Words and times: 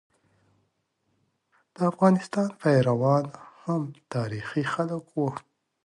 د 1.75 1.77
افغانستان 1.91 2.47
پيروان 2.61 3.25
هم 3.63 3.81
تاریخي 4.13 4.63
خلک 4.73 5.03
وو. 5.15 5.29